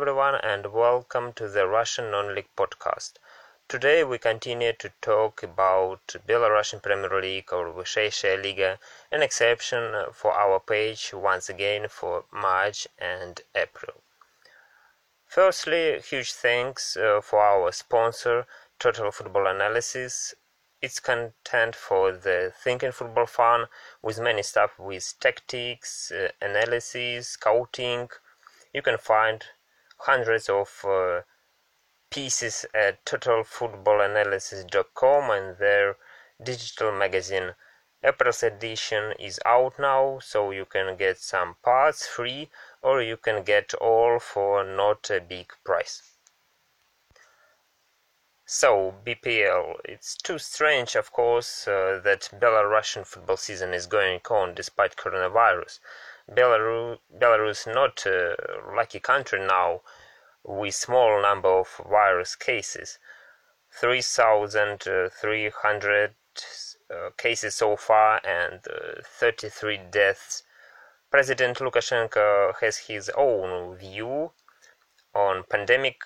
[0.00, 3.18] Everyone and welcome to the Russian Non-League podcast.
[3.68, 8.78] Today we continue to talk about Belarusian Premier League or Vysheishaya Liga,
[9.12, 14.02] an exception for our page once again for March and April.
[15.26, 18.46] Firstly, huge thanks uh, for our sponsor,
[18.78, 20.34] Total Football Analysis.
[20.80, 23.66] Its content for the thinking football fan
[24.00, 28.08] with many stuff with tactics, uh, analysis, scouting.
[28.72, 29.44] You can find
[30.00, 31.20] hundreds of uh,
[32.10, 35.96] pieces at totalfootballanalysis.com and their
[36.42, 37.54] digital magazine.
[38.02, 42.48] April's edition is out now, so you can get some parts free
[42.82, 46.02] or you can get all for not a big price.
[48.46, 54.54] So, BPL, it's too strange, of course, uh, that Belarusian football season is going on
[54.54, 55.78] despite coronavirus.
[56.32, 58.36] Belarus, Belarus not a
[58.74, 59.82] lucky country now
[60.44, 62.98] with small number of virus cases.
[63.72, 66.14] 3,300
[66.90, 70.42] uh, cases so far and uh, 33 deaths.
[71.10, 74.32] President Lukashenko has his own view
[75.14, 76.02] on pandemic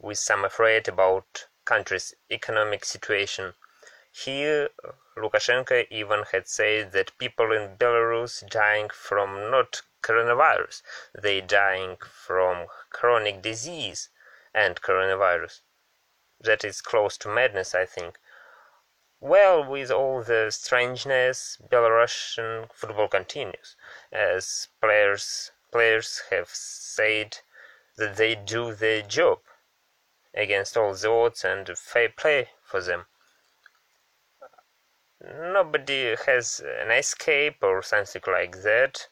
[0.00, 3.54] with some afraid about country's economic situation.
[4.12, 4.68] Here,
[5.16, 10.82] Lukashenko even had said that people in Belarus dying from not coronavirus,
[11.14, 14.10] they dying from chronic disease
[14.52, 15.62] and coronavirus.
[16.40, 18.18] That is close to madness, I think.
[19.20, 23.74] Well, with all the strangeness, Belarusian football continues,
[24.12, 27.38] as players players have said
[27.96, 29.40] that they do their job
[30.34, 33.06] against all the odds and fair play for them.
[35.20, 39.08] Nobody has an escape or something like that.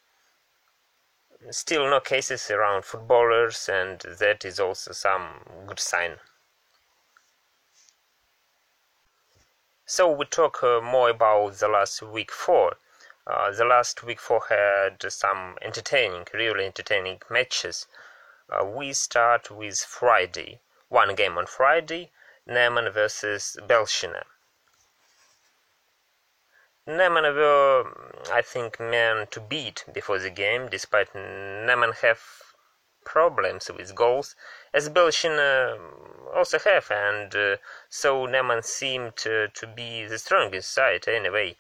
[1.50, 6.18] Still, no cases around footballers, and that is also some good sign.
[9.86, 12.76] So we talk uh, more about the last week four.
[13.26, 17.86] Uh, the last week four had some entertaining, really entertaining matches.
[18.48, 20.60] Uh, we start with Friday
[20.94, 22.12] one game on Friday,
[22.46, 24.22] Neman versus Belshina.
[26.86, 27.84] Neman were,
[28.30, 32.20] I think, men to beat before the game, despite Neman have
[33.04, 34.36] problems with goals,
[34.74, 35.78] as Belshina
[36.34, 37.56] also have, and uh,
[37.88, 41.56] so Neman seemed to, to be the strongest side anyway.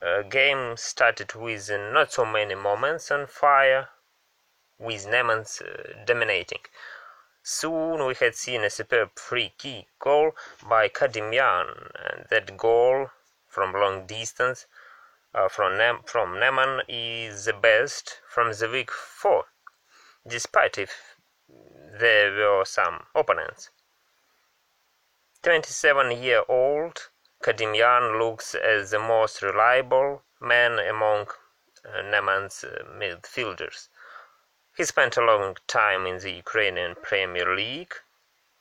[0.00, 3.88] Uh, game started with not so many moments on fire,
[4.78, 6.60] with Neman's uh, dominating.
[7.42, 10.36] Soon we had seen a superb free kick goal
[10.68, 13.10] by Kadimyan, and that goal
[13.50, 14.66] from long distance
[15.34, 19.44] uh, from, Nem- from Neman is the best from the week 4,
[20.26, 21.16] despite if
[21.98, 23.70] there were some opponents.
[25.42, 27.08] 27 year old
[27.42, 31.26] Kadimyan looks as the most reliable man among
[31.84, 33.88] uh, Neman's uh, midfielders.
[34.76, 37.94] He spent a long time in the Ukrainian Premier League,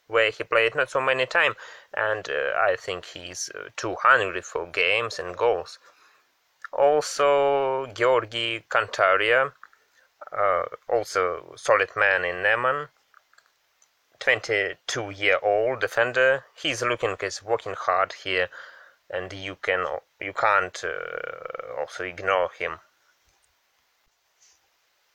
[0.07, 1.55] where he played not so many times,
[1.93, 5.79] and uh, I think he's uh, too hungry for games and goals.
[6.71, 9.51] Also, Georgi Kantaria,
[10.31, 12.89] uh, also solid man in Neman,
[14.19, 16.45] 22 year old defender.
[16.53, 18.49] He's looking as working hard here,
[19.09, 19.85] and you can
[20.19, 22.79] you can't uh, also ignore him.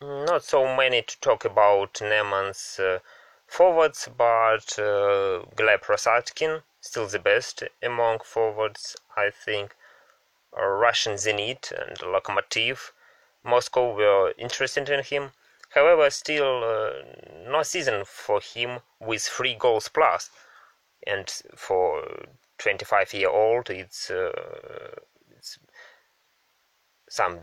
[0.01, 2.99] Not so many to talk about Neman's uh,
[3.55, 9.77] forwards, but uh, Gleb Rassadkin, still the best among forwards, I think.
[10.59, 12.91] Uh, Russian Zenit and Lokomotiv,
[13.45, 15.31] Moscow were interested in him.
[15.71, 20.31] However, still uh, no season for him with three goals plus,
[21.07, 22.27] and for
[22.59, 24.97] 25 year old, it's, uh,
[25.31, 25.61] it's
[27.09, 27.39] some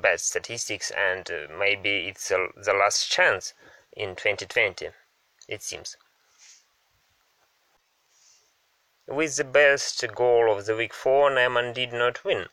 [0.00, 3.54] bad statistics and uh, maybe it's uh, the last chance
[3.96, 4.90] in 2020
[5.48, 5.96] it seems.
[9.06, 12.50] With the best goal of the week 4 Neman did not win.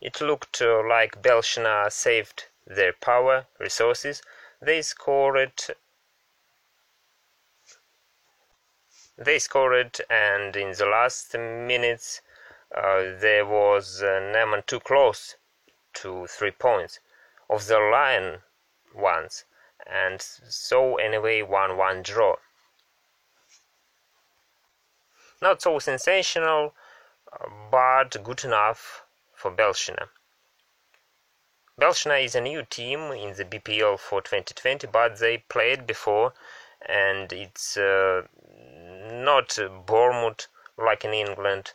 [0.00, 4.22] It looked uh, like Belshina saved their power resources.
[4.60, 5.52] They scored
[9.18, 12.22] they scored and in the last minutes
[12.74, 15.36] uh, there was uh, Neman too close
[15.94, 17.00] to three points.
[17.50, 18.42] Of the line
[18.94, 19.44] once,
[19.88, 22.36] and so anyway 1 1 draw.
[25.40, 26.74] Not so sensational,
[27.70, 29.04] but good enough
[29.34, 30.08] for Belshina.
[31.80, 36.34] Belshina is a new team in the BPL for 2020, but they played before
[36.86, 38.22] and it's uh,
[39.12, 41.72] not Bournemouth like in England.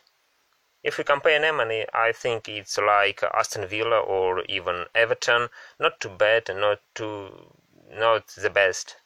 [0.82, 5.48] If we compare Nemanja, I think it's like Aston Villa or even Everton.
[5.78, 7.54] Not too bad, not too,
[7.94, 8.96] not the best.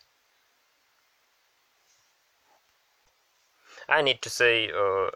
[3.88, 5.10] I need to say a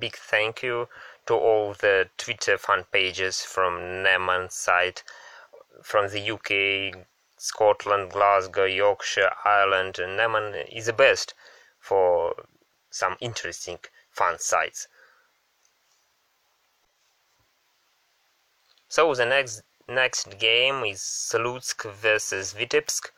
[0.00, 0.88] big thank you
[1.26, 5.02] to all the Twitter fan pages from Neman's side,
[5.82, 7.06] from the UK,
[7.38, 9.98] Scotland, Glasgow, Yorkshire, Ireland.
[9.98, 11.34] And is the best
[11.78, 12.34] for
[12.90, 13.78] some interesting
[14.10, 14.88] fan sites.
[18.88, 19.62] So the next
[19.94, 23.10] next game is Slutsk versus Vitebsk.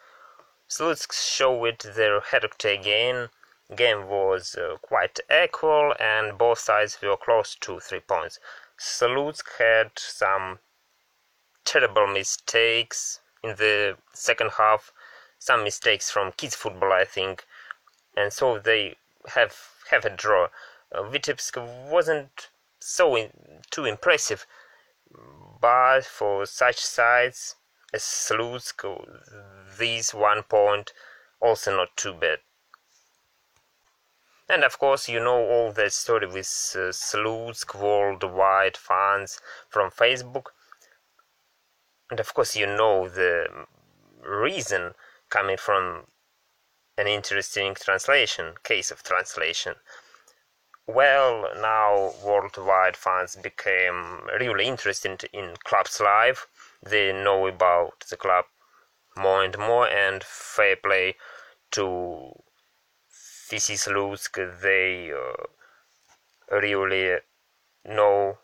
[0.68, 3.30] Slutsk showed their character again.
[3.74, 8.40] Game was uh, quite equal and both sides were close to three points.
[8.78, 10.58] Slutsk had some
[11.64, 14.92] terrible mistakes in the second half,
[15.38, 17.46] some mistakes from kids football, I think,
[18.16, 18.96] and so they
[19.28, 19.56] have
[19.90, 20.48] have a draw.
[20.92, 21.56] Uh, Vitebsk
[21.90, 22.50] wasn't
[22.80, 23.30] so in,
[23.70, 24.46] too impressive
[25.64, 27.56] but for such sites
[27.94, 28.84] as Slutsk,
[29.78, 30.92] this one point
[31.40, 32.40] also not too bad.
[34.46, 39.40] And of course, you know all the story with uh, Slutsk worldwide fans
[39.70, 40.48] from Facebook.
[42.10, 43.46] And of course, you know the
[44.22, 44.92] reason
[45.30, 46.08] coming from
[46.98, 49.76] an interesting translation, case of translation.
[50.86, 56.46] Well, now worldwide fans became really interested in club's life.
[56.82, 58.44] They know about the club
[59.16, 61.16] more and more, and fair play
[61.70, 62.42] to
[63.10, 64.60] VC Slutsk.
[64.60, 65.44] They uh,
[66.54, 67.20] really
[67.84, 68.38] know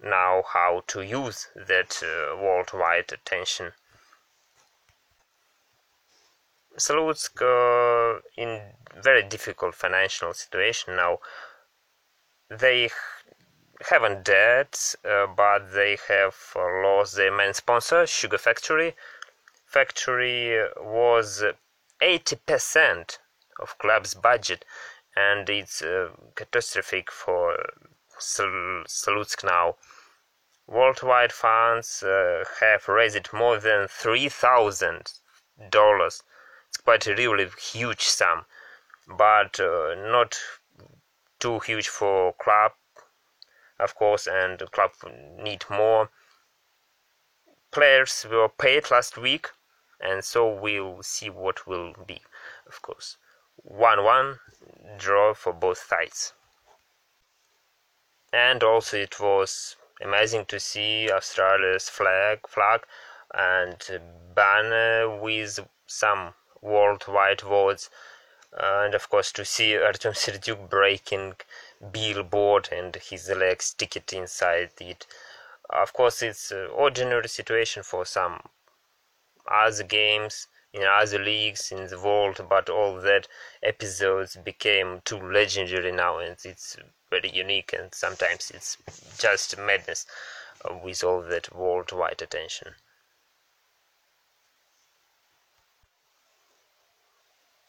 [0.00, 3.72] now how to use that uh, worldwide attention.
[6.76, 11.20] Slutsk uh, in very difficult financial situation now.
[12.50, 12.90] They
[13.88, 18.96] haven't debts, uh, but they have lost their main sponsor, Sugar Factory.
[19.66, 21.44] Factory was
[22.00, 23.18] 80%
[23.60, 24.64] of club's budget,
[25.14, 27.56] and it's uh, catastrophic for
[28.18, 29.76] Slutsk now.
[30.66, 35.12] Worldwide funds uh, have raised more than three thousand
[35.70, 36.22] dollars
[36.74, 38.46] it's quite a really huge sum,
[39.06, 40.36] but uh, not
[41.38, 42.72] too huge for club,
[43.78, 44.90] of course, and the club
[45.38, 46.10] need more.
[47.70, 49.50] Players were paid last week,
[50.00, 52.20] and so we'll see what will be,
[52.66, 53.18] of course.
[53.64, 54.40] 1-1
[54.98, 56.32] draw for both sides.
[58.32, 62.80] And also it was amazing to see Australia's flag flag
[63.32, 63.78] and
[64.34, 67.90] banner with some worldwide votes
[68.56, 71.34] and of course to see Artem Serdyuk breaking
[71.92, 75.06] billboard and his legs stick inside it.
[75.70, 78.40] Of course it's an ordinary situation for some
[79.46, 83.28] other games in other leagues in the world but all that
[83.62, 86.76] episodes became too legendary now and it's
[87.10, 88.78] very unique and sometimes it's
[89.18, 90.06] just madness
[90.82, 92.74] with all that worldwide attention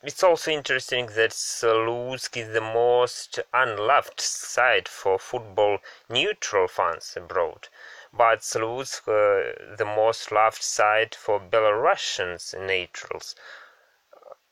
[0.08, 7.70] It's also interesting that Slutsk is the most unloved site for football neutral fans abroad,
[8.14, 13.36] but Slutsk uh, the most loved site for Belarusians neutrals.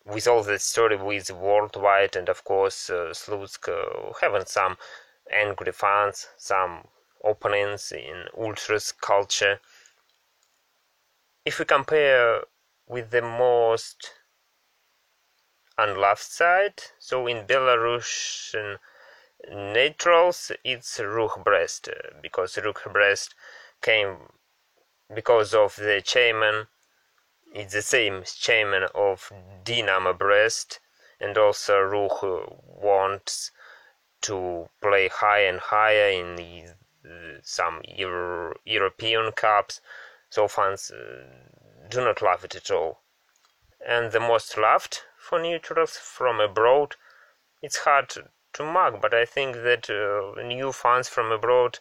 [0.03, 4.79] With all the story with worldwide and of course uh, Slutsk uh, having some
[5.31, 6.87] angry fans, some
[7.23, 9.59] opponents in ultras culture.
[11.45, 12.41] If we compare
[12.87, 14.13] with the most
[15.77, 16.81] on left side.
[16.99, 18.77] So in Belarusian
[19.51, 21.89] neutrals, it's Ruch Brest
[22.21, 23.35] because Ruch Brest
[23.81, 24.17] came
[25.13, 26.67] because of the chairman.
[27.53, 29.31] It's the same chairman of
[29.63, 30.79] Dinamo Brest,
[31.19, 32.23] and also Ruch
[32.81, 33.51] wants
[34.21, 36.63] to play higher and higher in the,
[37.43, 39.81] some Euro, European cups.
[40.29, 41.25] So fans uh,
[41.89, 43.01] do not love it at all.
[43.87, 46.95] And the most loved for neutrals from abroad.
[47.61, 51.79] It's hard to, mark, but I think that uh, new fans from abroad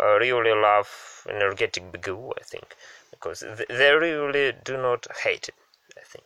[0.00, 2.74] uh, really love energetic Begu, I think,
[3.10, 5.54] because they really do not hate it,
[5.96, 6.24] I think.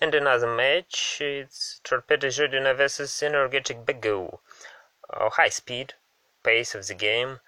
[0.00, 2.30] And another match, it's Torpedo
[2.74, 4.38] versus Energetic Begu.
[5.10, 5.94] Uh, high speed,
[6.44, 7.40] pace of the game,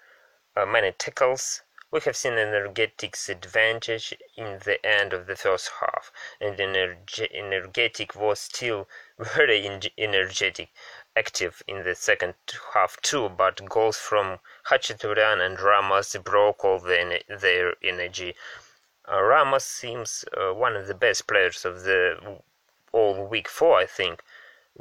[0.57, 1.61] uh, many tackles,
[1.93, 8.15] We have seen Energetic's advantage in the end of the first half, and Energe- Energetic
[8.15, 8.87] was still
[9.19, 9.67] very
[9.97, 10.69] energetic,
[11.17, 12.35] active in the second
[12.73, 18.37] half too, but goals from Khachaturian and Ramos broke all the, their energy.
[19.05, 22.41] Uh, Ramos seems uh, one of the best players of the
[22.93, 24.23] all week four, I think.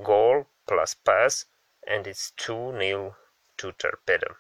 [0.01, 1.47] Goal plus pass,
[1.85, 3.17] and it's 2 0
[3.57, 4.37] to Torpedo.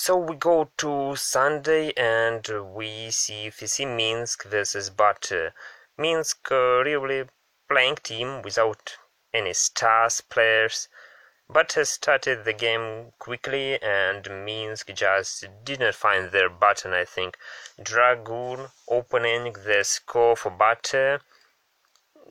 [0.00, 5.52] So we go to Sunday and we see FC Minsk versus Bate.
[5.96, 7.28] Minsk uh, really
[7.68, 8.96] playing team without
[9.34, 10.88] any stars players,
[11.50, 17.36] but has started the game quickly and Minsk just didn't find their button I think.
[17.80, 21.20] Dragun opening the score for Bate.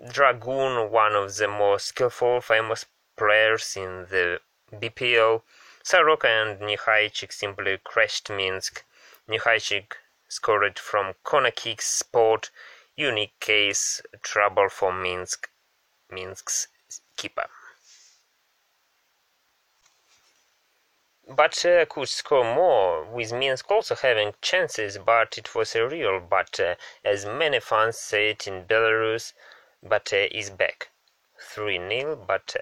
[0.05, 2.85] Dragun, one of the most skillful, famous
[3.17, 4.39] players in the
[4.71, 5.41] BPL.
[5.89, 8.83] Soroka and Nikhaychik simply crashed Minsk.
[9.25, 9.93] Nikhaychik
[10.27, 12.49] scored from corner spot,
[12.97, 15.49] unique case, trouble for Minsk,
[16.09, 16.67] Minsk's
[17.15, 17.47] keeper.
[21.25, 26.19] But uh, could score more, with Minsk also having chances, but it was a real
[26.19, 26.75] but, uh,
[27.05, 29.31] as many fans say it in Belarus,
[29.81, 30.89] but uh, is back.
[31.39, 32.57] 3 0, but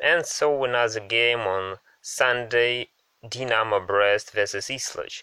[0.00, 2.88] and so another game on Sunday
[3.28, 5.22] Dynamo Brest versus Isloch.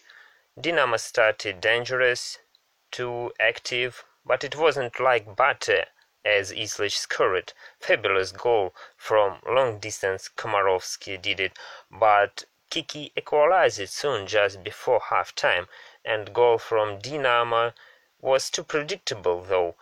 [0.60, 2.40] Dynamo started dangerous,
[2.92, 5.88] too active, but it wasn't like Bate
[6.26, 7.54] as Isloch scored.
[7.80, 11.58] Fabulous goal from long distance Komarovsky did it,
[11.90, 15.68] but Kiki equalized it soon just before half time,
[16.04, 17.74] and goal from Dynamo
[18.20, 19.76] was too predictable though.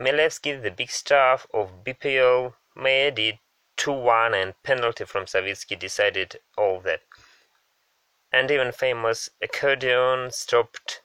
[0.00, 3.38] Milevsky, the big star of BPL, made it
[3.76, 7.02] 2-1 and penalty from Savitsky decided all that.
[8.32, 11.02] And even famous accordion stopped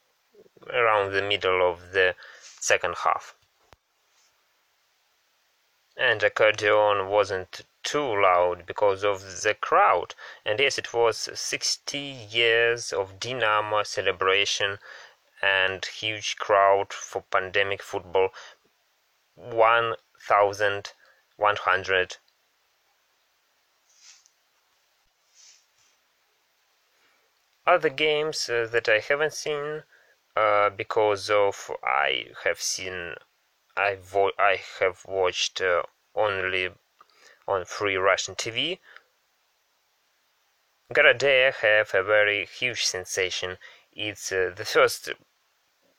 [0.68, 2.16] around the middle of the
[2.60, 3.36] second half.
[5.96, 10.16] And accordion wasn't too loud because of the crowd.
[10.46, 14.80] And yes, it was 60 years of Dinamo celebration
[15.42, 18.30] and huge crowd for pandemic football.
[19.36, 22.18] 1,100
[27.70, 29.84] other games uh, that I haven't seen
[30.36, 33.14] uh, because of I have seen
[33.78, 35.84] I vo- I have watched uh,
[36.16, 36.70] only
[37.48, 38.80] on free Russian TV.
[40.92, 43.60] Gorodeya have a very huge sensation.
[43.92, 45.10] It's uh, the first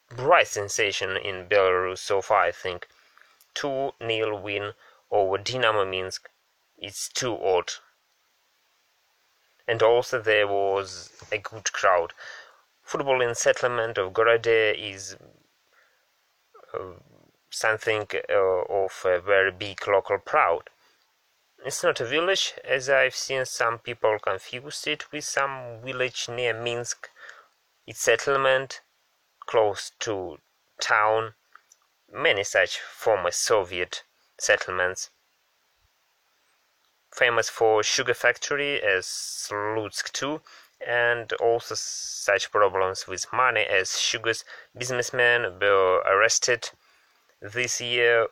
[0.09, 2.89] bright sensation in Belarus so far, I think.
[3.55, 4.75] 2 0 win
[5.11, 6.29] over Dynamo Minsk.
[6.77, 7.75] It's too odd
[9.71, 12.13] and also there was a good crowd.
[12.83, 15.17] Football in settlement of Gorodeya is
[16.75, 16.95] uh,
[17.51, 20.71] something uh, of a very big local proud.
[21.65, 26.53] It's not a village, as I've seen some people confuse it with some village near
[26.53, 27.09] Minsk.
[27.87, 28.81] It's settlement
[29.47, 30.39] close to
[30.81, 31.35] town,
[32.13, 34.03] many such former Soviet
[34.37, 35.11] settlements
[37.13, 40.41] famous for sugar factory as Slutsk too,
[40.87, 44.45] and also such problems with money as Sugar's
[44.77, 46.71] businessmen were arrested
[47.41, 48.27] this year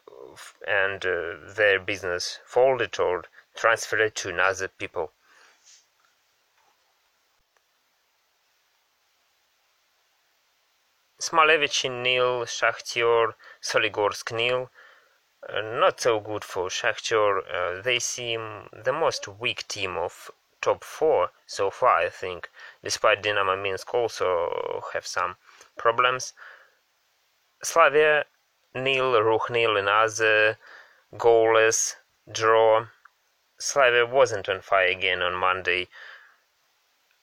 [0.67, 5.13] and uh, their business folded or transferred to another people.
[11.21, 14.71] Smalevich nil, Shakhter, Soligorsk nil,
[15.53, 17.43] not so good for Shakhtar.
[17.49, 20.31] Uh, they seem the most weak team of
[20.61, 22.51] top four so far, I think.
[22.83, 25.37] Despite Dynamo Minsk also have some
[25.77, 26.33] problems.
[27.63, 28.25] Slavia
[28.75, 30.59] nil, Ruch nil, another
[31.15, 31.95] goalless
[32.31, 32.87] draw.
[33.59, 35.89] Slavia wasn't on fire again on Monday,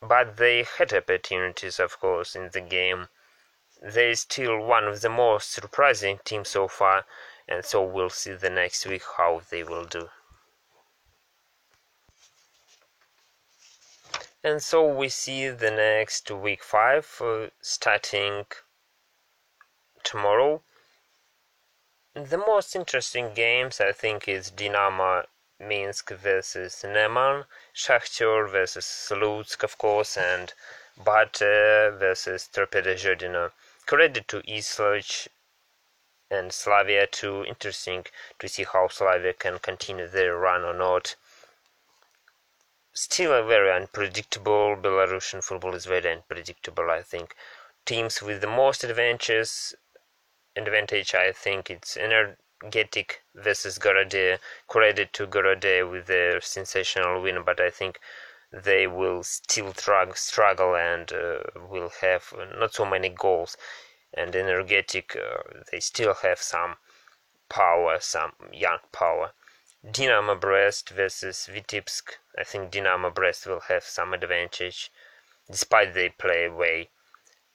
[0.01, 3.09] but they had opportunities, of course, in the game.
[3.81, 7.05] They're still one of the most surprising teams so far
[7.47, 10.09] and so we'll see the next week how they will do
[14.43, 18.45] and so we see the next week 5 uh, starting
[20.03, 20.61] tomorrow
[22.15, 25.25] the most interesting games I think is Dinamo
[25.59, 30.53] Minsk versus Neman, Shakhtar versus Slutsk of course and
[30.97, 33.51] Bate versus Torpedo Zhodino.
[33.85, 35.27] Credit to Isloch
[36.31, 37.43] and Slavia too.
[37.45, 38.05] Interesting
[38.39, 41.15] to see how Slavia can continue their run or not.
[42.93, 44.75] still a very unpredictable.
[44.75, 46.89] Belarusian football is very unpredictable.
[46.89, 47.35] I think
[47.85, 49.75] teams with the most advantages
[50.55, 51.13] advantage.
[51.13, 54.39] I think it's energetic versus Gorode.
[54.67, 57.99] Credit to Gorode with their sensational win, but I think
[58.51, 59.73] they will still
[60.15, 61.39] struggle and uh,
[61.69, 63.57] will have not so many goals.
[64.17, 66.77] And energetic, uh, they still have some
[67.49, 69.33] power, some young power.
[69.91, 72.17] Dynamo Brest versus Vitebsk.
[72.37, 74.91] I think Dynamo Brest will have some advantage,
[75.51, 76.89] despite they play away.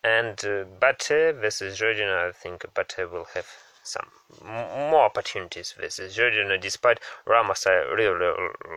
[0.04, 3.48] And uh, Bate versus Rodina, I think Bate will have
[3.82, 4.10] some
[4.44, 7.66] more opportunities versus Rodina, despite Ramos.
[7.66, 8.14] I really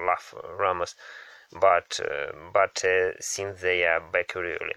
[0.08, 0.96] love Ramos,
[1.52, 2.00] but
[2.52, 4.74] but uh, since they are back really.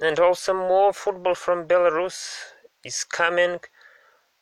[0.00, 2.38] And also more football from Belarus
[2.84, 3.60] is coming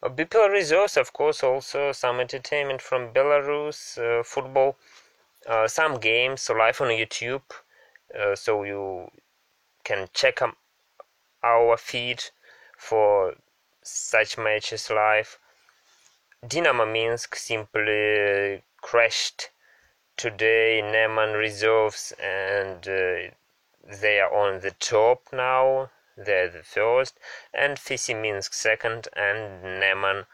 [0.03, 4.77] uh, Bipel resource, of course, also some entertainment from Belarus, uh, football,
[5.49, 7.43] uh, some games so live on YouTube,
[8.19, 9.09] uh, so you
[9.85, 10.57] can check um,
[11.43, 12.23] our feed
[12.77, 13.35] for
[13.83, 15.39] such matches live.
[16.47, 19.51] Dynamo Minsk simply crashed
[20.17, 20.83] today.
[20.85, 23.35] Neman reserves and uh,
[23.87, 27.19] they are on the top now they're the first,
[27.53, 27.77] and
[28.09, 30.27] Minsk second, and Neman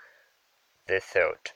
[0.87, 1.53] the third.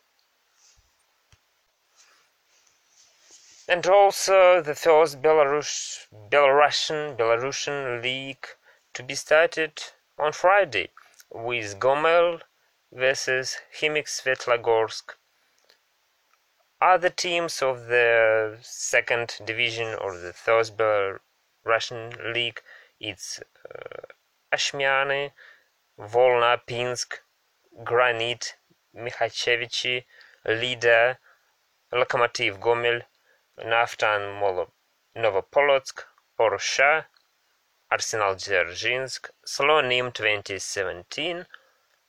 [3.69, 8.47] And also the first Belarus, Belarusian, Belarusian league
[8.95, 9.83] to be started
[10.19, 10.91] on Friday
[11.31, 12.41] with Gomel
[12.91, 15.17] versus Khimik Svetlogorsk.
[16.81, 20.77] Other teams of the second division or the third
[21.65, 22.61] Belarusian league
[23.01, 24.07] it's uh,
[24.53, 25.31] Ashmiany,
[25.99, 27.21] Volna, Pinsk,
[27.83, 28.55] Granit,
[28.97, 30.05] Mikashevichi,
[30.47, 31.19] Lida,
[31.93, 33.03] Lokomotiv Gomel,
[33.59, 34.71] Naftan Molo,
[35.17, 36.05] Novopolotsk,
[36.39, 37.05] Porsche,
[37.91, 41.47] Arsenal Dzerzhinsk, Slonim 2017,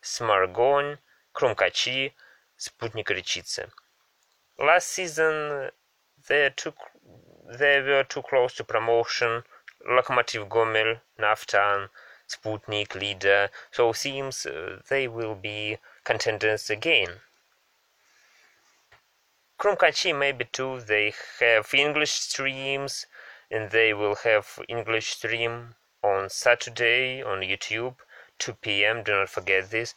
[0.01, 0.97] Smargony,
[1.33, 2.11] Krumkachi,
[2.57, 3.67] Sputnik Rechice.
[4.59, 5.69] Last season
[6.27, 6.77] they took
[7.45, 9.43] they were too close to promotion
[9.87, 11.89] Lokomotiv Gomel, Naftan,
[12.27, 13.49] Sputnik, Leader.
[13.71, 17.21] so seems uh, they will be contenders again.
[19.59, 23.05] Krumkachi maybe too, they have English streams
[23.51, 27.97] and they will have English stream on Saturday on YouTube
[28.39, 29.03] 2 p.m.
[29.03, 29.93] Do not forget this.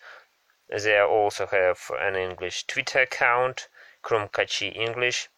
[0.68, 3.68] They also have an English Twitter account,
[4.04, 5.28] Krumkachi English.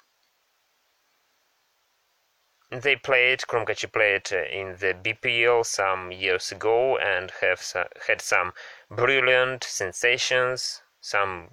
[2.72, 7.61] They played, Krumkachi played in the BPL some years ago and have
[8.06, 8.52] had some
[8.88, 11.50] brilliant sensations, some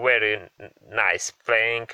[0.00, 0.48] very
[0.88, 1.90] nice playing,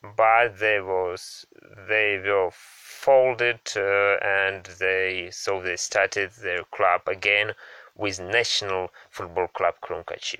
[0.00, 1.44] but they was
[1.88, 7.54] they were folded uh, and they so they started their club again
[7.96, 10.38] with National Football Club Krumkachi.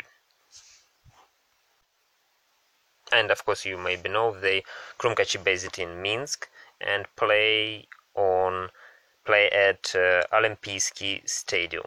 [3.11, 4.63] And of course, you maybe know they
[4.97, 6.49] Krumkachi based in Minsk
[6.81, 8.71] and play on
[9.25, 11.87] play at uh, Olympijski Stadium.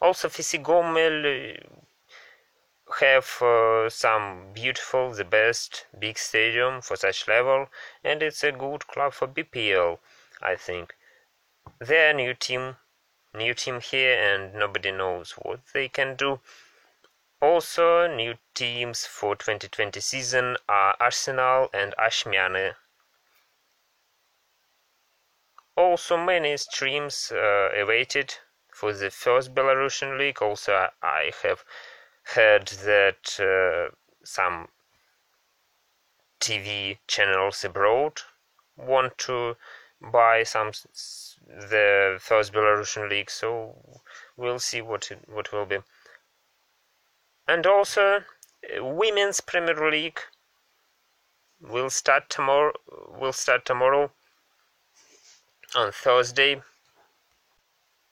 [0.00, 7.68] Also, Fysi-Gomel uh, have uh, some beautiful, the best big stadium for such level,
[8.04, 9.98] and it's a good club for BPL,
[10.42, 10.94] I think.
[11.80, 12.76] They're a new team,
[13.34, 16.40] new team here, and nobody knows what they can do.
[17.40, 22.74] Also, new teams for 2020 season are Arsenal and Ashmiany
[25.76, 28.34] also many streams uh, awaited
[28.72, 30.42] for the first Belarusian league.
[30.42, 31.64] Also, I have
[32.34, 34.68] heard that uh, some
[36.40, 38.20] TV channels abroad
[38.76, 39.56] want to
[40.00, 40.72] buy some
[41.46, 43.30] the first Belarusian league.
[43.30, 44.00] So
[44.36, 45.78] we'll see what what will be.
[47.46, 48.24] And also,
[48.78, 50.20] women's Premier League
[51.60, 52.72] will start tomorrow.
[53.20, 54.10] Will start tomorrow
[55.74, 56.62] on Thursday.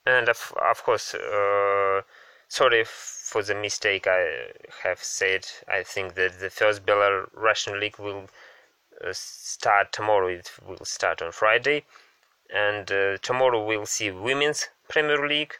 [0.04, 2.02] And of, of course, uh,
[2.48, 4.50] sorry for the mistake I
[4.82, 5.46] have said.
[5.68, 8.28] I think that the first Belarusian league will
[9.04, 10.28] uh, start tomorrow.
[10.28, 11.84] It will start on Friday,
[12.52, 15.54] and uh, tomorrow we'll see women's Premier League.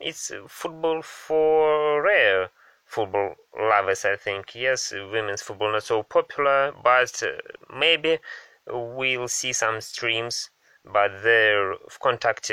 [0.00, 2.50] It's football for rare
[2.84, 4.54] football lovers, I think.
[4.54, 8.18] Yes, women's football not so popular, but uh, maybe
[8.66, 10.50] we'll see some streams
[10.84, 12.50] but their contact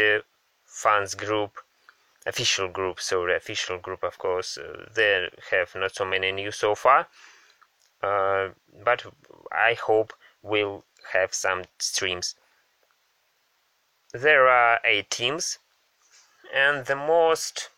[0.65, 1.57] fans group
[2.25, 6.73] official group sorry official group of course uh, they have not so many news so
[6.73, 7.07] far
[8.05, 8.49] uh,
[8.83, 9.05] but
[9.51, 12.35] I hope we'll have some streams.
[14.13, 15.59] There are eight teams,
[16.53, 17.69] and the most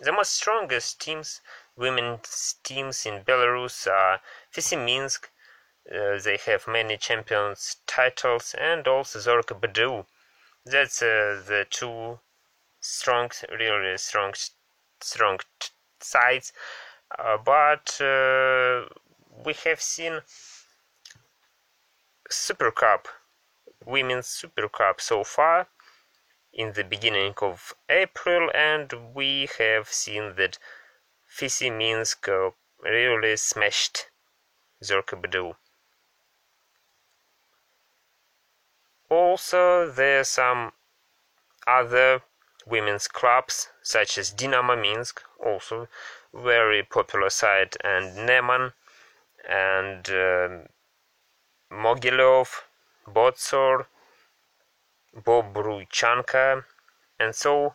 [0.00, 1.40] the most strongest teams,
[1.76, 5.30] women's teams in Belarus are FISI Minsk.
[5.88, 10.04] Uh, they have many champions titles, and also Zorka BDU.
[10.64, 12.18] That's uh, the two
[12.80, 14.34] strong, really strong,
[15.00, 15.38] strong
[16.00, 16.52] sides.
[17.16, 18.86] Uh, but uh,
[19.44, 20.20] we have seen
[22.28, 23.06] Super Cup,
[23.84, 25.68] Women's Super Cup so far
[26.52, 30.58] in the beginning of April, and we have seen that
[31.28, 32.50] FISI Minsk uh,
[32.82, 34.10] really smashed
[34.82, 35.54] Zorka BDU.
[39.36, 40.72] Also, there are some
[41.66, 42.22] other
[42.64, 45.88] women's clubs such as Dinamo Minsk, also
[46.32, 48.72] very popular site, and Neman
[49.46, 50.68] and um,
[51.70, 52.62] Mogilov,
[53.06, 53.84] Botsor,
[55.14, 56.64] Bobruchanka,
[57.20, 57.74] and so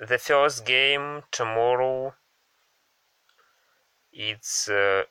[0.00, 2.12] the first game tomorrow
[4.12, 5.04] it's uh,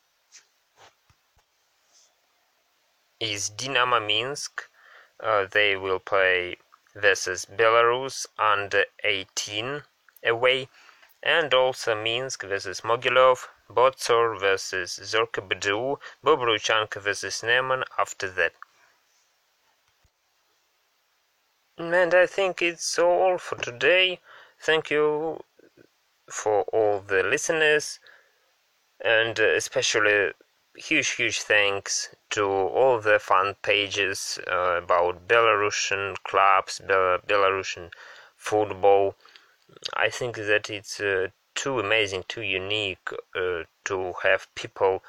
[3.21, 4.67] is Dinamo Minsk.
[5.21, 6.57] Uh, they will play
[6.95, 9.83] versus Belarus under 18
[10.25, 10.67] away,
[11.21, 18.53] and also Minsk versus Mogilov, Botsor versus Zorka BDU, Bobruchanka versus Neman after that.
[21.77, 24.19] And I think it's all for today.
[24.59, 25.43] Thank you
[26.29, 27.99] for all the listeners,
[28.99, 30.33] and especially
[30.75, 37.91] huge, huge thanks to all the fan pages uh, about Belarusian clubs, Bel- Belarusian
[38.35, 39.15] football.
[39.93, 45.03] I think that it's uh, too amazing, too unique uh, to have people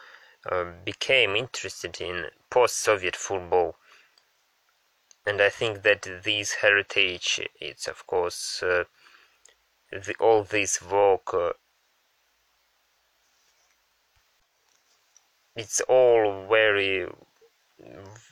[0.51, 3.77] uh, became interested in post-Soviet football
[5.25, 8.85] and I think that this heritage, it's of course uh,
[9.93, 11.33] the, all this work.
[15.55, 17.07] It's all very,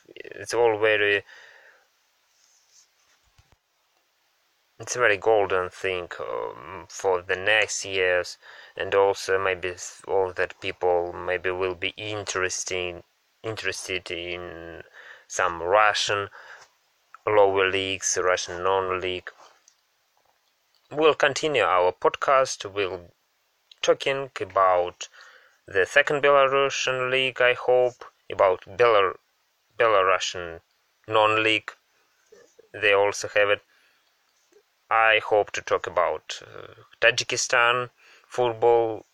[0.07, 1.23] it's all very.
[4.79, 8.39] It's a very golden thing um, for the next years,
[8.75, 9.75] and also maybe
[10.09, 13.03] all that people maybe will be interesting,
[13.43, 14.83] interested in
[15.29, 16.31] some Russian
[17.27, 19.31] lower leagues, Russian non-league.
[20.91, 22.65] We'll continue our podcast.
[22.73, 23.13] We'll
[23.83, 25.09] talking about
[25.67, 27.41] the second Belarusian league.
[27.41, 29.19] I hope about Belar
[29.79, 30.61] Belarusian
[31.09, 31.71] non-league.
[32.73, 33.63] They also have it.
[34.91, 37.91] I hope to talk about uh, Tajikistan
[38.27, 39.07] football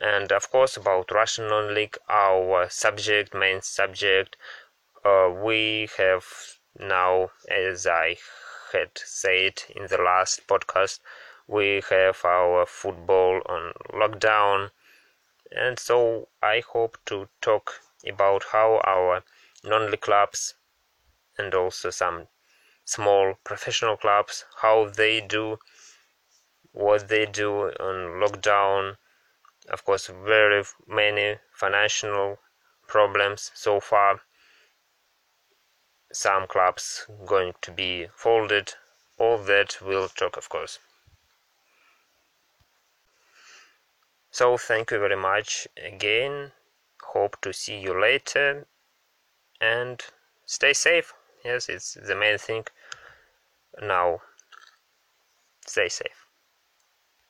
[0.00, 1.98] and of course about Russian non-league.
[2.08, 4.36] Our subject, main subject.
[5.04, 6.24] Uh, we have
[6.78, 8.16] now, as I
[8.72, 11.00] had said in the last podcast,
[11.46, 14.70] we have our football on lockdown,
[15.52, 19.24] and so I hope to talk about how our
[19.64, 20.54] non-league clubs
[21.36, 22.28] and also some
[22.84, 25.58] small professional clubs how they do
[26.72, 28.96] what they do on lockdown.
[29.68, 32.38] Of course very many financial
[32.86, 34.20] problems so far.
[36.12, 38.74] Some clubs going to be folded.
[39.18, 40.78] All that we'll talk of course
[44.30, 46.52] so thank you very much again.
[47.02, 48.66] Hope to see you later.
[49.60, 50.00] And
[50.46, 51.12] stay safe.
[51.44, 52.64] Yes it's the main thing
[53.80, 54.20] now.
[55.66, 56.19] Stay safe